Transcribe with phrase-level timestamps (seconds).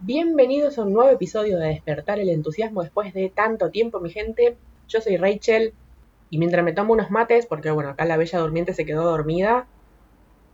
[0.00, 4.56] Bienvenidos a un nuevo episodio de Despertar el Entusiasmo después de tanto tiempo, mi gente.
[4.86, 5.74] Yo soy Rachel
[6.30, 9.66] y mientras me tomo unos mates, porque bueno, acá la Bella Durmiente se quedó dormida,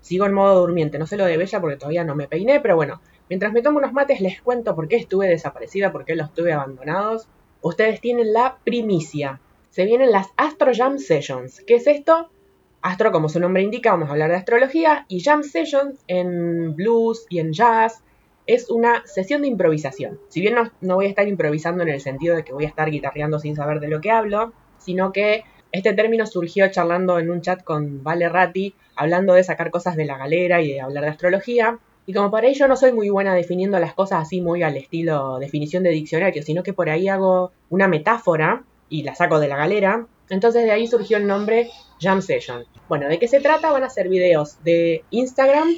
[0.01, 0.99] sigo en modo durmiente.
[0.99, 3.77] No sé lo de Bella porque todavía no me peiné, pero bueno, mientras me tomo
[3.77, 7.29] unos mates les cuento por qué estuve desaparecida, por qué los tuve abandonados.
[7.61, 9.43] Ustedes tienen la primicia.
[9.69, 11.63] Se vienen las Astro Jam Sessions.
[11.67, 12.31] ¿Qué es esto?
[12.81, 17.27] Astro, como su nombre indica, vamos a hablar de astrología y Jam Sessions en blues
[17.29, 18.03] y en jazz
[18.47, 20.21] es una sesión de improvisación.
[20.29, 22.91] Si bien no, voy a estar improvisando en el sentido de que voy a estar
[22.91, 27.41] guitarreando sin saber de lo que hablo, sino que este término surgió charlando en un
[27.41, 31.11] chat con Vale Ratti, hablando de sacar cosas de la galera y de hablar de
[31.11, 31.79] astrología.
[32.07, 35.39] Y como para ello no soy muy buena definiendo las cosas así muy al estilo
[35.39, 39.57] definición de diccionario, sino que por ahí hago una metáfora y la saco de la
[39.57, 42.65] galera, entonces de ahí surgió el nombre Jam Session.
[42.89, 43.71] Bueno, ¿de qué se trata?
[43.71, 45.69] Van a ser videos de Instagram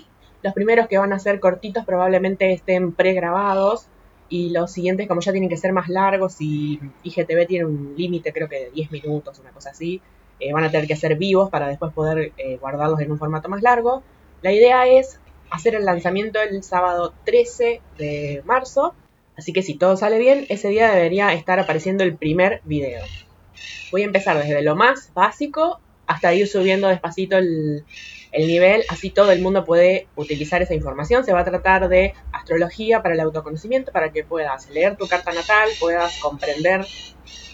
[0.43, 3.87] los primeros que van a ser cortitos probablemente estén pregrabados
[4.29, 8.33] y los siguientes, como ya tienen que ser más largos y IGTV tiene un límite,
[8.33, 10.01] creo que de 10 minutos, una cosa así,
[10.41, 13.49] eh, van a tener que ser vivos para después poder eh, guardarlos en un formato
[13.49, 14.03] más largo.
[14.43, 18.95] La idea es hacer el lanzamiento el sábado 13 de marzo,
[19.37, 23.03] así que si todo sale bien, ese día debería estar apareciendo el primer video.
[23.93, 27.85] Voy a empezar desde lo más básico hasta ir subiendo despacito el,
[28.33, 31.25] el nivel, así todo el mundo puede utilizar esa información.
[31.25, 35.33] Se va a tratar de astrología para el autoconocimiento, para que puedas leer tu carta
[35.33, 36.87] natal, puedas comprender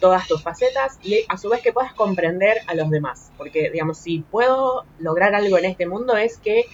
[0.01, 3.31] todas tus facetas y a su vez que puedas comprender a los demás.
[3.39, 6.65] Porque, digamos, si puedo lograr algo en este mundo es que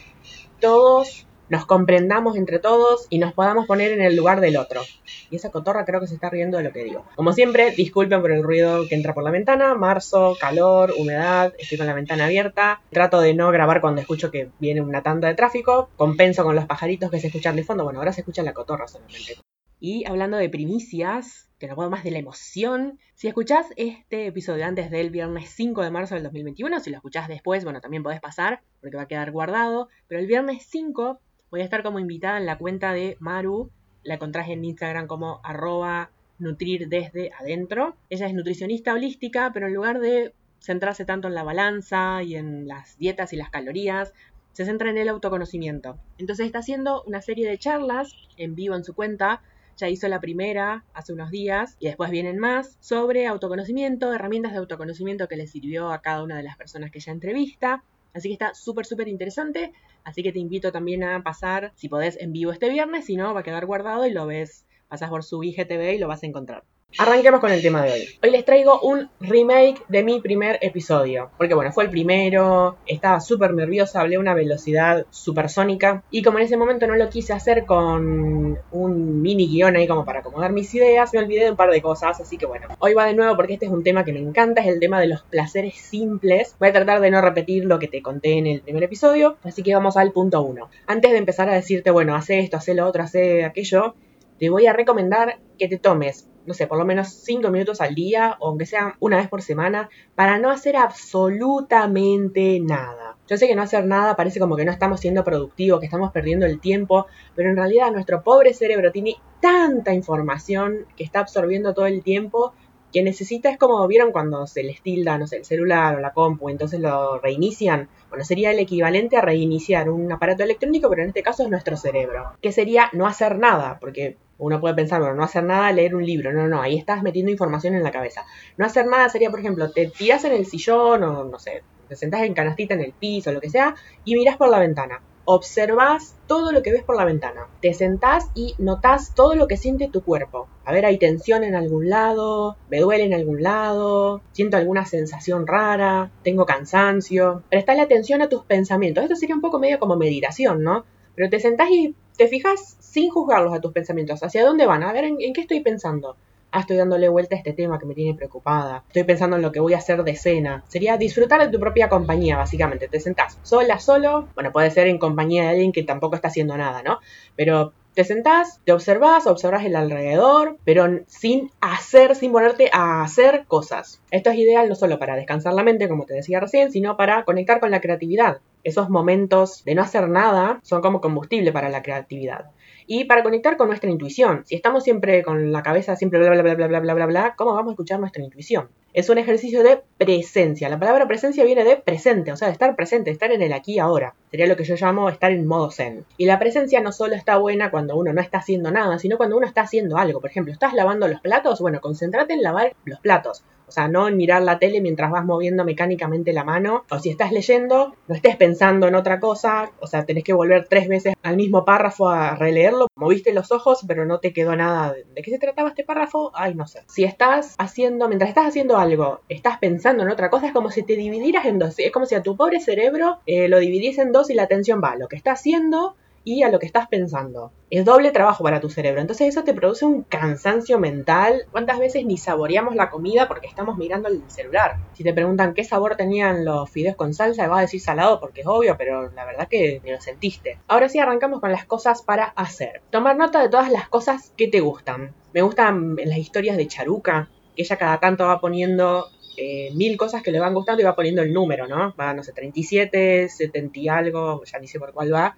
[0.60, 4.82] todos nos comprendamos entre todos y nos podamos poner en el lugar del otro.
[5.30, 7.04] Y esa cotorra creo que se está riendo de lo que digo.
[7.16, 9.74] Como siempre, disculpen por el ruido que entra por la ventana.
[9.74, 12.80] Marzo, calor, humedad, estoy con la ventana abierta.
[12.90, 15.90] Trato de no grabar cuando escucho que viene una tanda de tráfico.
[15.96, 17.84] Compenso con los pajaritos que se escuchan de fondo.
[17.84, 19.36] Bueno, ahora se escucha la cotorra solamente.
[19.80, 22.98] Y hablando de primicias, que no puedo más de la emoción.
[23.14, 27.28] Si escuchás este episodio antes del viernes 5 de marzo del 2021, si lo escuchás
[27.28, 29.88] después, bueno, también podés pasar porque va a quedar guardado.
[30.06, 31.20] Pero el viernes 5
[31.50, 33.70] voy a estar como invitada en la cuenta de Maru,
[34.02, 37.96] la contraje en Instagram como arroba nutrir desde adentro.
[38.10, 42.66] Ella es nutricionista holística, pero en lugar de centrarse tanto en la balanza y en
[42.66, 44.12] las dietas y las calorías,
[44.52, 45.98] se centra en el autoconocimiento.
[46.18, 49.42] Entonces está haciendo una serie de charlas en vivo en su cuenta.
[49.76, 54.58] Ya hizo la primera hace unos días y después vienen más sobre autoconocimiento, herramientas de
[54.58, 57.84] autoconocimiento que le sirvió a cada una de las personas que ella entrevista.
[58.18, 59.72] Así que está súper, súper interesante.
[60.04, 63.06] Así que te invito también a pasar, si podés, en vivo este viernes.
[63.06, 66.08] Si no, va a quedar guardado y lo ves, pasas por su IGTV y lo
[66.08, 66.64] vas a encontrar.
[67.00, 68.08] Arranquemos con el tema de hoy.
[68.24, 71.30] Hoy les traigo un remake de mi primer episodio.
[71.36, 76.02] Porque bueno, fue el primero, estaba súper nerviosa, hablé a una velocidad supersónica.
[76.10, 80.04] Y como en ese momento no lo quise hacer con un mini guion ahí como
[80.04, 82.20] para acomodar mis ideas, me olvidé de un par de cosas.
[82.20, 84.62] Así que bueno, hoy va de nuevo porque este es un tema que me encanta,
[84.62, 86.56] es el tema de los placeres simples.
[86.58, 89.36] Voy a tratar de no repetir lo que te conté en el primer episodio.
[89.44, 90.68] Así que vamos al punto uno.
[90.88, 93.94] Antes de empezar a decirte, bueno, hace esto, hace lo otro, hace aquello,
[94.40, 97.94] te voy a recomendar que te tomes no sé, por lo menos 5 minutos al
[97.94, 103.16] día, o aunque sea una vez por semana, para no hacer absolutamente nada.
[103.28, 106.10] Yo sé que no hacer nada parece como que no estamos siendo productivos, que estamos
[106.10, 111.74] perdiendo el tiempo, pero en realidad nuestro pobre cerebro tiene tanta información que está absorbiendo
[111.74, 112.54] todo el tiempo
[112.92, 116.12] que necesita, es como vieron cuando se les tilda, no sé, el celular o la
[116.12, 117.88] compu, entonces lo reinician.
[118.08, 121.76] Bueno, sería el equivalente a reiniciar un aparato electrónico, pero en este caso es nuestro
[121.76, 122.32] cerebro.
[122.40, 126.04] Que sería no hacer nada, porque uno puede pensar, bueno, no hacer nada, leer un
[126.04, 126.32] libro.
[126.32, 128.24] No, no, ahí estás metiendo información en la cabeza.
[128.56, 131.96] No hacer nada sería, por ejemplo, te tiras en el sillón o, no sé, te
[131.96, 135.00] sentás en canastita en el piso, lo que sea, y miras por la ventana.
[135.24, 137.48] Observas todo lo que ves por la ventana.
[137.60, 140.48] Te sentás y notas todo lo que siente tu cuerpo.
[140.64, 145.46] A ver, hay tensión en algún lado, me duele en algún lado, siento alguna sensación
[145.46, 147.42] rara, tengo cansancio.
[147.50, 149.04] Prestale atención a tus pensamientos.
[149.04, 150.86] Esto sería un poco medio como meditación, ¿no?
[151.18, 154.22] Pero te sentás y te fijas sin juzgarlos a tus pensamientos.
[154.22, 154.84] ¿Hacia dónde van?
[154.84, 156.16] A ver, ¿en, qué estoy pensando?
[156.52, 158.84] Ah, estoy dándole vuelta a este tema que me tiene preocupada.
[158.86, 160.62] Estoy pensando en lo que voy a hacer de cena.
[160.68, 162.86] Sería disfrutar de tu propia compañía, básicamente.
[162.86, 164.28] Te sentás sola, solo.
[164.36, 167.00] Bueno, puede ser en compañía de alguien que tampoco está haciendo nada, ¿no?
[167.34, 173.44] Pero te sentás, te observas, observas el alrededor, pero sin hacer, sin ponerte a hacer
[173.46, 174.00] cosas.
[174.10, 177.24] Esto es ideal no solo para descansar la mente, como te decía recién, sino para
[177.24, 178.38] conectar con la creatividad.
[178.64, 182.50] Esos momentos de no hacer nada son como combustible para la creatividad.
[182.86, 184.42] Y para conectar con nuestra intuición.
[184.46, 187.34] Si estamos siempre con la cabeza siempre bla bla bla bla bla bla bla bla,
[187.36, 188.68] ¿cómo vamos a escuchar nuestra intuición?
[188.94, 190.68] Es un ejercicio de presencia.
[190.68, 193.78] La palabra presencia viene de presente, o sea, de estar presente, estar en el aquí
[193.78, 194.14] ahora.
[194.30, 196.06] Sería lo que yo llamo estar en modo zen.
[196.16, 199.36] Y la presencia no solo está buena cuando uno no está haciendo nada, sino cuando
[199.36, 200.20] uno está haciendo algo.
[200.20, 201.60] Por ejemplo, ¿estás lavando los platos?
[201.60, 203.44] Bueno, concéntrate en lavar los platos.
[203.68, 206.84] O sea, no en mirar la tele mientras vas moviendo mecánicamente la mano.
[206.90, 209.70] O si estás leyendo, no estés pensando en otra cosa.
[209.80, 212.86] O sea, tenés que volver tres veces al mismo párrafo a releerlo.
[212.96, 214.94] Moviste los ojos, pero no te quedó nada.
[214.94, 216.32] ¿De qué se trataba este párrafo?
[216.34, 216.82] Ay, no sé.
[216.88, 220.82] Si estás haciendo, mientras estás haciendo algo, estás pensando en otra cosa, es como si
[220.82, 221.74] te dividieras en dos.
[221.78, 224.80] Es como si a tu pobre cerebro eh, lo dividiese en dos y la atención
[224.82, 227.52] va a lo que está haciendo y a lo que estás pensando.
[227.70, 229.00] Es doble trabajo para tu cerebro.
[229.00, 231.46] Entonces eso te produce un cansancio mental.
[231.50, 234.76] ¿Cuántas veces ni saboreamos la comida porque estamos mirando el celular?
[234.92, 238.42] Si te preguntan qué sabor tenían los fideos con salsa, vas a decir salado porque
[238.42, 240.58] es obvio, pero la verdad que lo sentiste.
[240.68, 242.82] Ahora sí arrancamos con las cosas para hacer.
[242.90, 245.14] Tomar nota de todas las cosas que te gustan.
[245.32, 250.22] Me gustan las historias de Charuca, que ella cada tanto va poniendo eh, mil cosas
[250.22, 251.94] que le van gustando y va poniendo el número, ¿no?
[252.00, 255.36] Va, no sé, 37, 70 y algo, ya ni sé por cuál va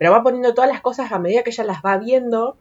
[0.00, 2.56] pero va poniendo todas las cosas a medida que ella las va viendo.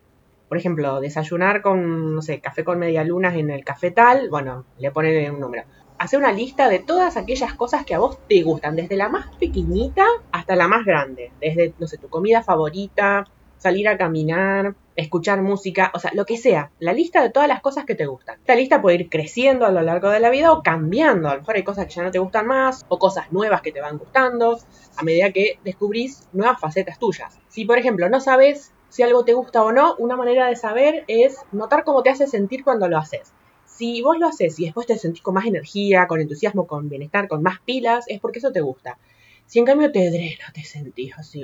[0.50, 4.66] Por ejemplo, desayunar con, no sé, café con media luna en el café tal, bueno,
[4.78, 5.64] le pone un número.
[6.00, 9.34] Hace una lista de todas aquellas cosas que a vos te gustan, desde la más
[9.38, 11.32] pequeñita hasta la más grande.
[11.40, 13.26] Desde, no sé, tu comida favorita,
[13.60, 17.62] salir a caminar, escuchar música, o sea, lo que sea, la lista de todas las
[17.62, 18.40] cosas que te gustan.
[18.40, 21.42] Esta lista puede ir creciendo a lo largo de la vida o cambiando, a lo
[21.42, 23.98] mejor hay cosas que ya no te gustan más o cosas nuevas que te van
[23.98, 24.58] gustando
[24.98, 27.38] a medida que descubrís nuevas facetas tuyas.
[27.48, 31.04] Si por ejemplo no sabes si algo te gusta o no, una manera de saber
[31.08, 33.34] es notar cómo te hace sentir cuando lo haces.
[33.66, 37.28] Si vos lo haces y después te sentís con más energía, con entusiasmo, con bienestar,
[37.28, 38.98] con más pilas, es porque eso te gusta.
[39.50, 41.42] Si en cambio te drena, te sentís así,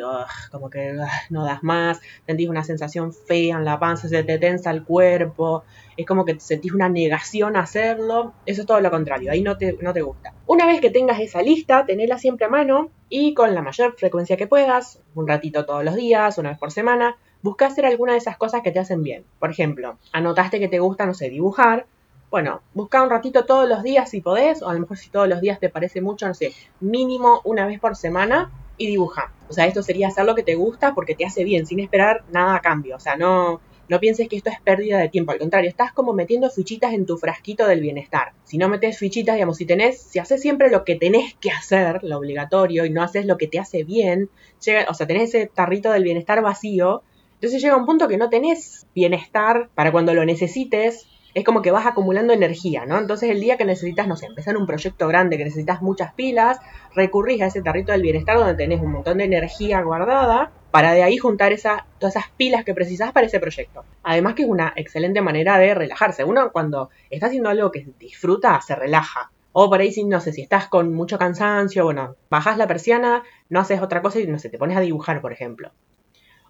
[0.51, 0.95] como que
[1.31, 5.63] no das más, sentís una sensación fea en la panza, se te tensa el cuerpo,
[5.97, 9.57] es como que sentís una negación a hacerlo, eso es todo lo contrario, ahí no
[9.57, 10.35] te, no te gusta.
[10.45, 14.37] Una vez que tengas esa lista, tenela siempre a mano y con la mayor frecuencia
[14.37, 18.19] que puedas, un ratito todos los días, una vez por semana, busca hacer alguna de
[18.19, 19.25] esas cosas que te hacen bien.
[19.39, 21.87] Por ejemplo, anotaste que te gusta, no sé, dibujar,
[22.35, 25.25] bueno, busca un ratito todos los días si podés, o a lo mejor si todos
[25.25, 26.51] los días te parece mucho, no sé,
[26.81, 29.33] mínimo una vez por semana y dibuja.
[29.47, 32.25] O sea, esto sería hacer lo que te gusta porque te hace bien, sin esperar
[32.33, 32.97] nada a cambio.
[32.97, 36.11] O sea, no, no pienses que esto es pérdida de tiempo, al contrario, estás como
[36.11, 38.33] metiendo fichitas en tu frasquito del bienestar.
[38.43, 42.03] Si no metes fichitas, digamos, si tenés, si haces siempre lo que tenés que hacer,
[42.03, 44.29] lo obligatorio, y no haces lo que te hace bien,
[44.61, 47.01] llega, o sea, tenés ese tarrito del bienestar vacío,
[47.35, 51.69] entonces llega un punto que no tenés bienestar para cuando lo necesites, es como que
[51.69, 52.97] vas acumulando energía, ¿no?
[52.97, 56.59] Entonces el día que necesitas, no sé, empezar un proyecto grande, que necesitas muchas pilas,
[56.95, 61.03] recurrís a ese tarrito del bienestar donde tenés un montón de energía guardada para de
[61.03, 61.53] ahí juntar
[61.99, 63.83] todas esas pilas que precisas para ese proyecto.
[64.01, 66.23] Además que es una excelente manera de relajarse.
[66.23, 69.29] Uno cuando está haciendo algo que disfruta, se relaja.
[69.51, 73.23] O por ahí, si, no sé, si estás con mucho cansancio, bueno, bajas la persiana,
[73.49, 75.71] no haces otra cosa y no sé, te pones a dibujar, por ejemplo.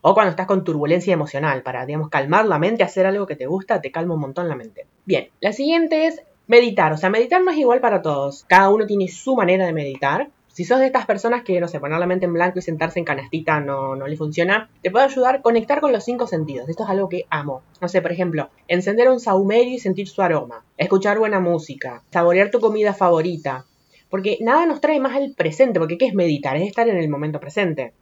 [0.07, 3.47] O cuando estás con turbulencia emocional, para, digamos, calmar la mente, hacer algo que te
[3.47, 4.85] gusta, te calma un montón la mente.
[5.03, 6.93] Bien, la siguiente es meditar.
[6.93, 8.45] O sea, meditar no es igual para todos.
[8.47, 10.29] Cada uno tiene su manera de meditar.
[10.47, 12.99] Si sos de estas personas que, no sé, poner la mente en blanco y sentarse
[12.99, 16.69] en canastita no, no le funciona, te puede ayudar a conectar con los cinco sentidos.
[16.69, 17.63] Esto es algo que amo.
[17.81, 22.51] No sé, por ejemplo, encender un saumerio y sentir su aroma, escuchar buena música, saborear
[22.51, 23.65] tu comida favorita.
[24.11, 26.57] Porque nada nos trae más al presente, porque ¿qué es meditar?
[26.57, 27.93] Es estar en el momento presente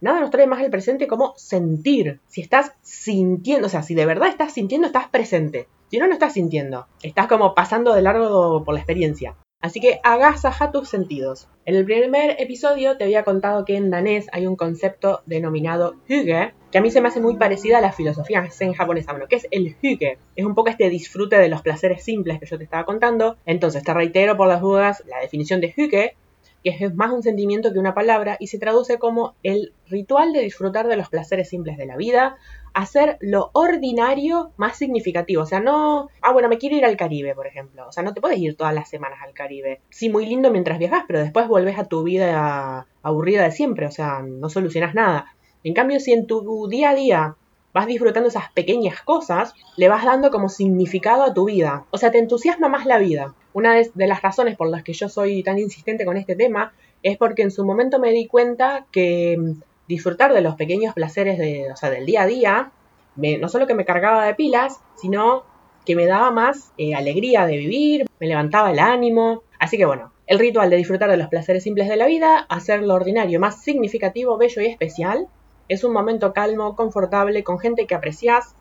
[0.00, 2.20] nada nos trae más el presente como sentir.
[2.26, 5.68] Si estás sintiendo, o sea, si de verdad estás sintiendo, estás presente.
[5.90, 6.86] Si no, no estás sintiendo.
[7.02, 9.36] Estás como pasando de largo por la experiencia.
[9.60, 11.48] Así que agasaja tus sentidos.
[11.64, 16.54] En el primer episodio te había contado que en danés hay un concepto denominado hygge,
[16.70, 19.10] que a mí se me hace muy parecida a la filosofía zen japonesa.
[19.10, 20.18] Bueno, ¿qué es el hygge?
[20.36, 23.36] Es un poco este disfrute de los placeres simples que yo te estaba contando.
[23.46, 26.14] Entonces, te reitero por las dudas la definición de hygge,
[26.62, 30.40] que es más un sentimiento que una palabra y se traduce como el ritual de
[30.40, 32.36] disfrutar de los placeres simples de la vida,
[32.74, 35.42] hacer lo ordinario más significativo.
[35.42, 37.86] O sea, no, ah, bueno, me quiero ir al Caribe, por ejemplo.
[37.88, 39.80] O sea, no te puedes ir todas las semanas al Caribe.
[39.90, 43.90] Sí, muy lindo mientras viajas, pero después volvés a tu vida aburrida de siempre, o
[43.90, 45.34] sea, no solucionas nada.
[45.64, 47.36] En cambio, si en tu día a día
[47.72, 51.84] vas disfrutando esas pequeñas cosas, le vas dando como significado a tu vida.
[51.90, 53.34] O sea, te entusiasma más la vida.
[53.52, 56.72] Una de las razones por las que yo soy tan insistente con este tema
[57.02, 61.38] es porque en su momento me di cuenta que mm, disfrutar de los pequeños placeres
[61.38, 62.72] de, o sea, del día a día,
[63.16, 65.42] no solo que me cargaba de pilas, sino
[65.84, 69.42] que me daba más eh, alegría de vivir, me levantaba el ánimo.
[69.58, 72.82] Así que bueno, el ritual de disfrutar de los placeres simples de la vida, hacer
[72.82, 75.26] lo ordinario más significativo, bello y especial,
[75.68, 78.54] es un momento calmo, confortable, con gente que aprecias,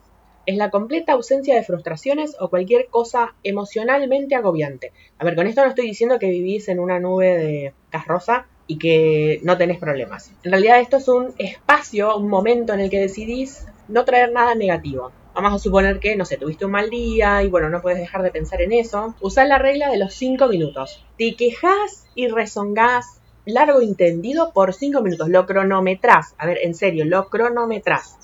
[0.46, 4.94] es la completa ausencia de frustraciones o cualquier cosa emocionalmente agobiante.
[5.20, 7.74] A ver, con esto no estoy diciendo que vivís en una nube de
[8.06, 10.32] rosa y que no tenés problemas.
[10.44, 14.56] En realidad esto es un espacio, un momento en el que decidís no traer nada
[14.56, 15.12] negativo.
[15.34, 18.24] Vamos a suponer que, no sé, tuviste un mal día y bueno, no puedes dejar
[18.24, 19.16] de pensar en eso.
[19.22, 21.06] Usá la regla de los 5 minutos.
[21.18, 25.30] Te quejas y rezongás largo y tendido por 5 minutos.
[25.30, 26.36] Lo cronometrás.
[26.38, 28.16] A ver, en serio, lo cronometrás.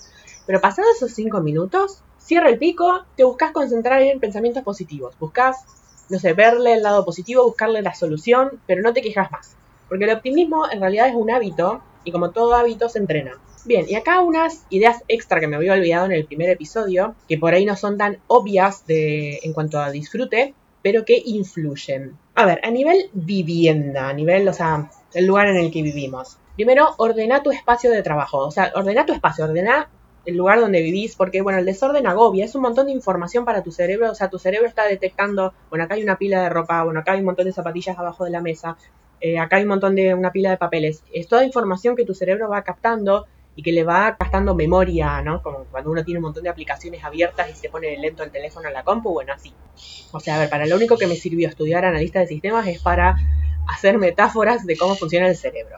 [0.45, 5.15] Pero pasados esos 5 minutos, cierra el pico, te buscas concentrar en pensamientos positivos.
[5.19, 5.57] Buscas,
[6.09, 9.55] no sé, verle el lado positivo, buscarle la solución, pero no te quejas más.
[9.89, 13.39] Porque el optimismo en realidad es un hábito y como todo hábito se entrena.
[13.65, 17.37] Bien, y acá unas ideas extra que me había olvidado en el primer episodio, que
[17.37, 22.17] por ahí no son tan obvias de, en cuanto a disfrute, pero que influyen.
[22.35, 26.39] A ver, a nivel vivienda, a nivel, o sea, el lugar en el que vivimos.
[26.55, 28.39] Primero, ordena tu espacio de trabajo.
[28.39, 29.89] O sea, ordena tu espacio, ordena
[30.25, 33.61] el lugar donde vivís, porque bueno, el desorden agobia, es un montón de información para
[33.61, 36.83] tu cerebro, o sea, tu cerebro está detectando, bueno, acá hay una pila de ropa,
[36.83, 38.77] bueno, acá hay un montón de zapatillas abajo de la mesa,
[39.19, 42.13] eh, acá hay un montón de una pila de papeles, es toda información que tu
[42.13, 43.25] cerebro va captando
[43.55, 45.41] y que le va gastando memoria, ¿no?
[45.41, 48.67] Como cuando uno tiene un montón de aplicaciones abiertas y se pone lento el teléfono
[48.67, 49.53] a la compu, bueno, así.
[50.11, 52.81] O sea, a ver, para lo único que me sirvió estudiar analista de sistemas es
[52.81, 53.15] para
[53.67, 55.77] hacer metáforas de cómo funciona el cerebro.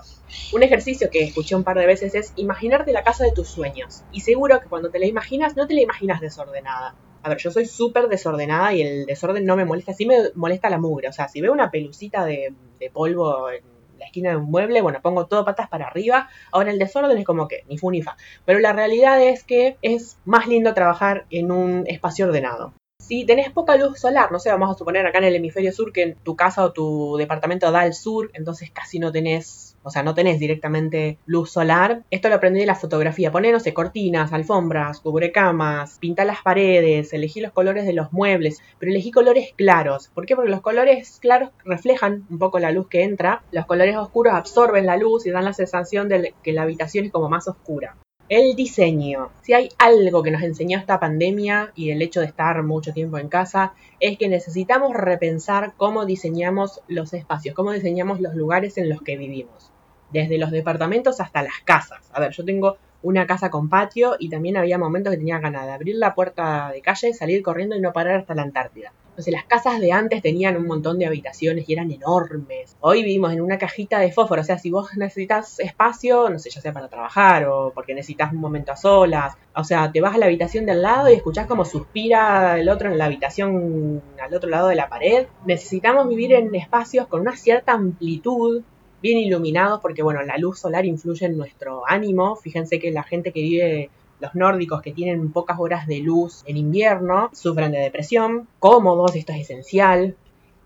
[0.54, 4.04] Un ejercicio que escuché un par de veces es imaginarte la casa de tus sueños.
[4.12, 6.96] Y seguro que cuando te la imaginas, no te la imaginas desordenada.
[7.24, 10.70] A ver, yo soy súper desordenada y el desorden no me molesta, sí me molesta
[10.70, 11.10] la mugre.
[11.10, 13.64] O sea, si veo una pelucita de, de polvo en
[13.98, 16.30] la esquina de un mueble, bueno, pongo todo patas para arriba.
[16.52, 18.18] Ahora el desorden es como que ni fu ni fa.
[18.46, 22.74] Pero la realidad es que es más lindo trabajar en un espacio ordenado.
[23.00, 25.92] Si tenés poca luz solar, no sé, vamos a suponer acá en el hemisferio sur
[25.92, 29.92] que en tu casa o tu departamento da al sur, entonces casi no tenés, o
[29.92, 32.04] sea, no tenés directamente luz solar.
[32.10, 33.32] Esto lo aprendí de la fotografía.
[33.32, 38.62] Poné, no sé, cortinas, alfombras, cubrecamas, pinta las paredes, elegí los colores de los muebles,
[38.80, 40.10] pero elegí colores claros.
[40.14, 40.36] ¿Por qué?
[40.36, 44.86] Porque los colores claros reflejan un poco la luz que entra, los colores oscuros absorben
[44.86, 47.96] la luz y dan la sensación de que la habitación es como más oscura.
[48.28, 49.30] El diseño.
[49.44, 53.20] Si hay algo que nos enseñó esta pandemia y el hecho de estar mucho tiempo
[53.20, 58.90] en casa, es que necesitamos repensar cómo diseñamos los espacios, cómo diseñamos los lugares en
[58.90, 59.72] los que vivimos.
[60.16, 62.10] Desde los departamentos hasta las casas.
[62.14, 65.66] A ver, yo tengo una casa con patio y también había momentos que tenía ganas
[65.66, 68.94] de abrir la puerta de calle, salir corriendo y no parar hasta la Antártida.
[69.10, 72.78] Entonces las casas de antes tenían un montón de habitaciones y eran enormes.
[72.80, 76.50] Hoy vivimos en una cajita de fósforo, o sea, si vos necesitas espacio, no sé,
[76.50, 80.16] ya sea para trabajar o porque necesitas un momento a solas, o sea, te vas
[80.16, 84.34] a la habitación del lado y escuchás como suspira el otro en la habitación al
[84.34, 85.28] otro lado de la pared.
[85.46, 88.64] Necesitamos vivir en espacios con una cierta amplitud
[89.06, 92.36] bien iluminados porque bueno, la luz solar influye en nuestro ánimo.
[92.36, 96.58] Fíjense que la gente que vive los nórdicos que tienen pocas horas de luz en
[96.58, 98.48] invierno sufren de depresión.
[98.58, 100.16] Cómodos, esto es esencial.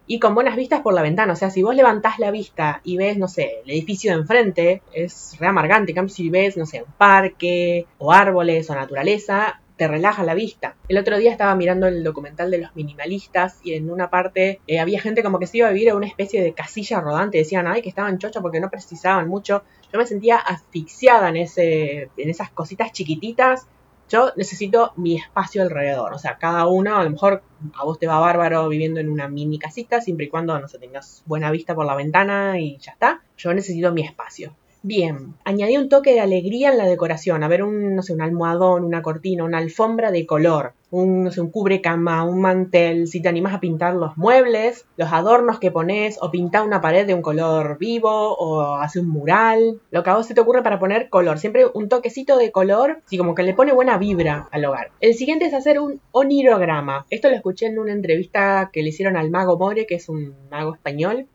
[0.08, 1.34] Y con buenas vistas por la ventana.
[1.34, 4.82] O sea, si vos levantás la vista y ves, no sé, el edificio de enfrente,
[4.94, 5.92] es re amargante.
[5.92, 10.34] En cambio, si ves, no sé, un parque, o árboles, o naturaleza, te relaja la
[10.34, 10.76] vista.
[10.90, 14.82] El otro día estaba mirando el documental de los minimalistas y en una parte eh,
[14.82, 17.38] había gente como que se iba a vivir en una especie de casilla rodante.
[17.38, 19.64] Decían, ay, que estaban chochos porque no precisaban mucho.
[19.92, 23.68] Yo me sentía asfixiada en, ese, en esas cositas chiquititas.
[24.10, 26.12] Yo necesito mi espacio alrededor.
[26.14, 27.42] O sea, cada uno, a lo mejor
[27.74, 30.78] a vos te va bárbaro viviendo en una mini casita, siempre y cuando, no sé,
[30.78, 33.22] tengas buena vista por la ventana y ya está.
[33.38, 34.58] Yo necesito mi espacio.
[34.82, 37.44] Bien, añadí un toque de alegría en la decoración.
[37.44, 41.32] A ver, un, no sé, un almohadón, una cortina, una alfombra de color, un, no
[41.32, 43.08] sé, un cubrecama, un mantel.
[43.08, 47.06] Si te animas a pintar los muebles, los adornos que pones, o pintar una pared
[47.06, 49.82] de un color vivo, o hacer un mural.
[49.92, 51.40] Lo que a vos se te ocurre para poner color.
[51.40, 54.92] Siempre un toquecito de color, sí, como que le pone buena vibra al hogar.
[55.02, 57.06] El siguiente es hacer un onirograma.
[57.10, 60.36] Esto lo escuché en una entrevista que le hicieron al mago More, que es un
[60.50, 61.28] mago español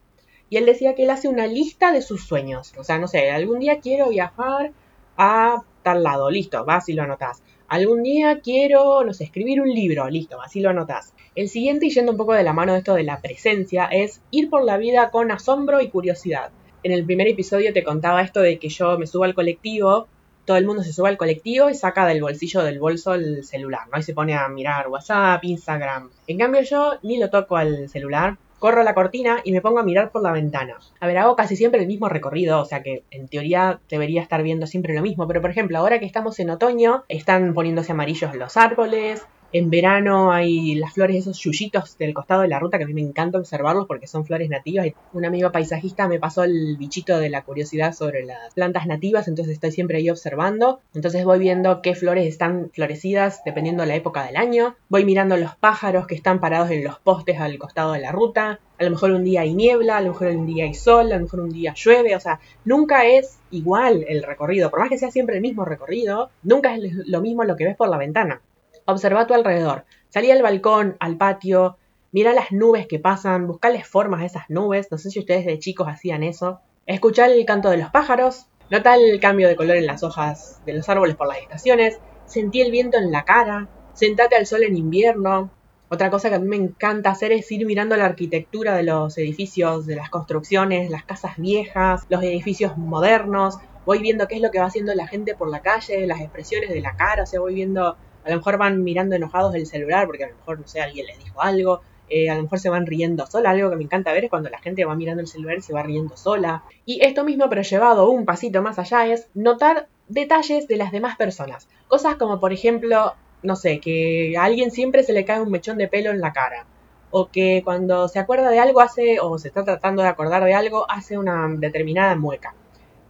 [0.54, 2.74] y él decía que él hace una lista de sus sueños.
[2.78, 4.70] O sea, no sé, algún día quiero viajar
[5.16, 7.42] a tal lado, listo, vas y lo anotás.
[7.66, 11.12] Algún día quiero, no sé, escribir un libro, listo, así lo anotás.
[11.34, 14.20] El siguiente, y yendo un poco de la mano de esto de la presencia, es
[14.30, 16.52] ir por la vida con asombro y curiosidad.
[16.84, 20.06] En el primer episodio te contaba esto de que yo me subo al colectivo,
[20.44, 23.88] todo el mundo se sube al colectivo y saca del bolsillo del bolso el celular,
[23.92, 23.98] ¿no?
[23.98, 26.10] Y se pone a mirar WhatsApp, Instagram.
[26.28, 29.82] En cambio yo ni lo toco al celular, corro la cortina y me pongo a
[29.82, 30.78] mirar por la ventana.
[30.98, 34.42] A ver, hago casi siempre el mismo recorrido, o sea que en teoría debería estar
[34.42, 38.34] viendo siempre lo mismo, pero por ejemplo, ahora que estamos en otoño, están poniéndose amarillos
[38.34, 39.22] los árboles,
[39.54, 42.92] En verano hay las flores, esos yuyitos del costado de la ruta que a mí
[42.92, 44.88] me encanta observarlos porque son flores nativas.
[45.12, 49.54] Un amigo paisajista me pasó el bichito de la curiosidad sobre las plantas nativas, entonces
[49.54, 50.80] estoy siempre ahí observando.
[50.92, 54.74] Entonces voy viendo qué flores están florecidas dependiendo de la época del año.
[54.88, 58.58] Voy mirando los pájaros que están parados en los postes al costado de la ruta.
[58.80, 61.14] A lo mejor un día hay niebla, a lo mejor un día hay sol, a
[61.14, 64.98] lo mejor un día llueve, o sea, nunca es igual el recorrido, por más que
[64.98, 68.40] sea siempre el mismo recorrido, nunca es lo mismo lo que ves por la ventana.
[68.86, 71.78] Observa a tu alrededor, salí al balcón, al patio,
[72.12, 75.58] mira las nubes que pasan, buscales formas a esas nubes, no sé si ustedes de
[75.58, 79.86] chicos hacían eso, escuchar el canto de los pájaros, nota el cambio de color en
[79.86, 84.36] las hojas de los árboles por las estaciones, sentí el viento en la cara, sentate
[84.36, 85.50] al sol en invierno,
[85.94, 89.16] otra cosa que a mí me encanta hacer es ir mirando la arquitectura de los
[89.18, 93.58] edificios, de las construcciones, las casas viejas, los edificios modernos.
[93.86, 96.70] Voy viendo qué es lo que va haciendo la gente por la calle, las expresiones
[96.70, 100.06] de la cara, o sea, voy viendo, a lo mejor van mirando enojados el celular
[100.06, 102.70] porque a lo mejor, no sé, alguien les dijo algo, eh, a lo mejor se
[102.70, 103.50] van riendo sola.
[103.50, 105.72] Algo que me encanta ver es cuando la gente va mirando el celular y se
[105.72, 106.64] va riendo sola.
[106.84, 111.16] Y esto mismo, pero llevado un pasito más allá, es notar detalles de las demás
[111.16, 111.68] personas.
[111.88, 115.78] Cosas como, por ejemplo, no sé, que a alguien siempre se le cae un mechón
[115.78, 116.66] de pelo en la cara.
[117.10, 120.54] O que cuando se acuerda de algo hace, o se está tratando de acordar de
[120.54, 122.54] algo, hace una determinada mueca.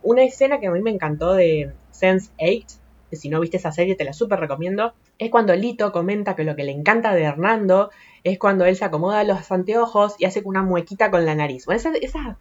[0.02, 2.83] Una escena que a mí me encantó de Sense 8,
[3.16, 6.56] si no viste esa serie te la súper recomiendo, es cuando Lito comenta que lo
[6.56, 7.90] que le encanta de Hernando
[8.25, 11.66] es cuando él se acomoda los anteojos y hace una muequita con la nariz.
[11.66, 11.83] Bueno,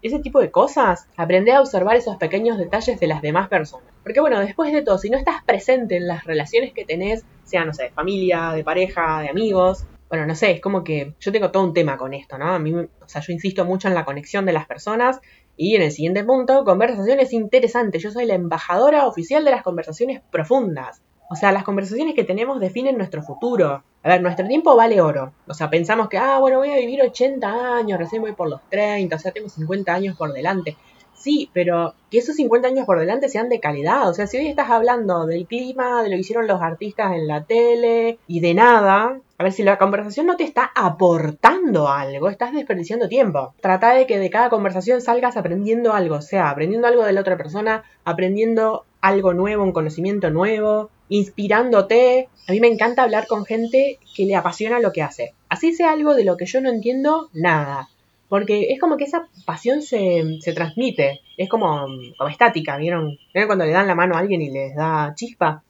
[0.01, 3.87] ese tipo de cosas, aprende a observar esos pequeños detalles de las demás personas.
[4.01, 7.65] Porque bueno, después de todo, si no estás presente en las relaciones que tenés, sea,
[7.65, 11.31] no sé, de familia, de pareja, de amigos, bueno, no sé, es como que yo
[11.31, 12.53] tengo todo un tema con esto, ¿no?
[12.53, 15.19] A mí, o sea, yo insisto mucho en la conexión de las personas
[15.57, 18.01] y en el siguiente punto, conversaciones interesantes.
[18.01, 21.01] Yo soy la embajadora oficial de las conversaciones profundas.
[21.29, 23.83] O sea, las conversaciones que tenemos definen nuestro futuro.
[24.03, 25.33] A ver, nuestro tiempo vale oro.
[25.47, 28.61] O sea, pensamos que, ah, bueno, voy a vivir 80 años, recién voy por los
[28.69, 30.77] 30, o sea, tengo 50 años por delante.
[31.15, 34.09] Sí, pero que esos 50 años por delante sean de calidad.
[34.09, 37.27] O sea, si hoy estás hablando del clima, de lo que hicieron los artistas en
[37.27, 42.29] la tele y de nada, a ver si la conversación no te está aportando algo,
[42.29, 43.53] estás desperdiciando tiempo.
[43.59, 47.19] Trata de que de cada conversación salgas aprendiendo algo, o sea, aprendiendo algo de la
[47.19, 52.29] otra persona, aprendiendo algo nuevo, un conocimiento nuevo, inspirándote.
[52.47, 55.33] A mí me encanta hablar con gente que le apasiona lo que hace.
[55.49, 57.89] Así sea algo de lo que yo no entiendo nada.
[58.29, 61.19] Porque es como que esa pasión se, transmite.
[61.35, 61.85] Es como,
[62.17, 62.77] como estática.
[62.77, 65.63] ¿Vieron cuando le dan la mano a alguien y les da chispa?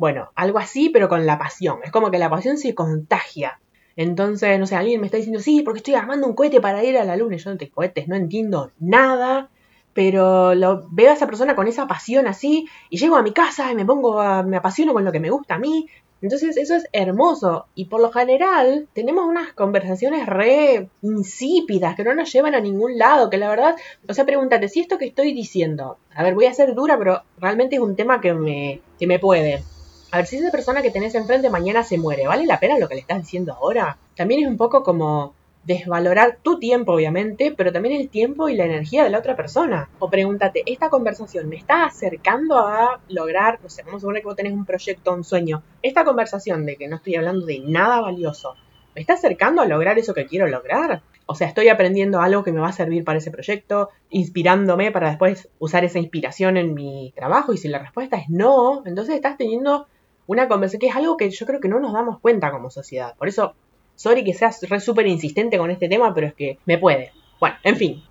[0.00, 1.80] Bueno, algo así, pero con la pasión.
[1.84, 3.60] Es como que la pasión se contagia.
[3.96, 6.96] Entonces, no sé, alguien me está diciendo, sí, porque estoy armando un cohete para ir
[6.96, 7.36] a la luna.
[7.36, 9.50] Yo no te cohetes, no entiendo nada
[9.92, 13.72] pero lo, veo a esa persona con esa pasión así y llego a mi casa
[13.72, 15.88] y me pongo a, me apasiono con lo que me gusta a mí.
[16.22, 22.14] Entonces eso es hermoso y por lo general tenemos unas conversaciones re insípidas que no
[22.14, 23.74] nos llevan a ningún lado, que la verdad,
[24.08, 27.22] o sea, pregúntate si esto que estoy diciendo, a ver, voy a ser dura, pero
[27.38, 29.64] realmente es un tema que me, que me puede.
[30.12, 32.88] A ver, si esa persona que tenés enfrente mañana se muere, ¿vale la pena lo
[32.88, 33.96] que le estás diciendo ahora?
[34.16, 38.64] También es un poco como desvalorar tu tiempo, obviamente, pero también el tiempo y la
[38.64, 39.88] energía de la otra persona.
[40.00, 44.26] O pregúntate, ¿esta conversación me está acercando a lograr, no sé, vamos a suponer que
[44.26, 45.62] vos tenés un proyecto, un sueño.
[45.80, 48.56] Esta conversación de que no estoy hablando de nada valioso,
[48.96, 51.02] ¿me está acercando a lograr eso que quiero lograr?
[51.26, 55.10] O sea, estoy aprendiendo algo que me va a servir para ese proyecto, inspirándome para
[55.10, 57.52] después usar esa inspiración en mi trabajo.
[57.52, 59.86] Y si la respuesta es no, entonces estás teniendo
[60.32, 63.14] una conversación que es algo que yo creo que no nos damos cuenta como sociedad.
[63.16, 63.54] Por eso
[64.00, 67.12] Sorry que seas re súper insistente con este tema, pero es que me puede.
[67.38, 68.02] Bueno, en fin.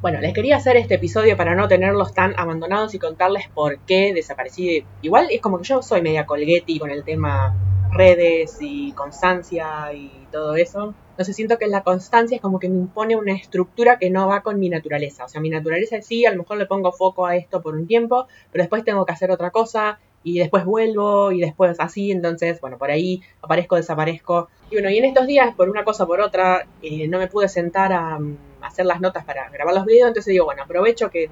[0.00, 4.14] Bueno, les quería hacer este episodio para no tenerlos tan abandonados y contarles por qué
[4.14, 4.84] desaparecí.
[5.00, 7.56] Igual es como que yo soy media colguetti con el tema
[7.90, 10.94] redes y constancia y todo eso.
[11.18, 14.28] No sé, siento que la constancia es como que me impone una estructura que no
[14.28, 15.24] va con mi naturaleza.
[15.24, 17.88] O sea, mi naturaleza sí, a lo mejor le pongo foco a esto por un
[17.88, 22.60] tiempo, pero después tengo que hacer otra cosa y después vuelvo y después así, entonces,
[22.60, 24.48] bueno, por ahí aparezco, desaparezco.
[24.70, 27.28] Y bueno, y en estos días, por una cosa o por otra, eh, no me
[27.28, 31.10] pude sentar a, mm, hacer las notas para grabar los videos, entonces digo, bueno, aprovecho
[31.10, 31.28] que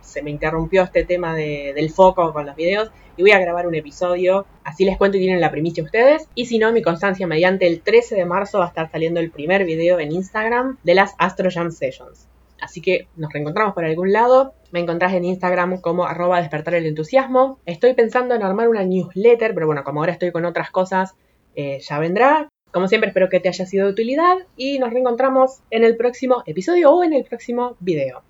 [0.00, 3.74] se me interrumpió este tema del foco con los videos y voy a grabar un
[3.74, 6.26] episodio, así les cuento y tienen la primicia ustedes.
[6.34, 9.30] Y si no, mi constancia mediante el 13 de marzo va a estar saliendo el
[9.30, 12.29] primer video en Instagram de las Astro Jam Sessions.
[12.60, 14.54] Así que nos reencontramos por algún lado.
[14.72, 17.58] Me encontrás en Instagram como arroba despertar el entusiasmo.
[17.66, 21.14] Estoy pensando en armar una newsletter, pero bueno, como ahora estoy con otras cosas,
[21.54, 22.48] eh, ya vendrá.
[22.72, 26.42] Como siempre, espero que te haya sido de utilidad y nos reencontramos en el próximo
[26.46, 28.18] episodio o en el próximo video.